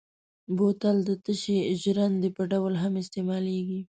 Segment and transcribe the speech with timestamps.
[0.55, 3.79] بوتل د تشې ژرندې په ډول هم استعمالېږي.